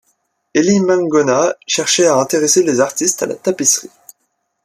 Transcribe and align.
Elie 0.55 0.79
Maingonnat 0.79 1.57
cherchait 1.67 2.07
à 2.07 2.15
intéresser 2.17 2.63
les 2.63 2.79
artistes 2.79 3.21
à 3.21 3.27
la 3.27 3.35
tapisserie. 3.35 3.91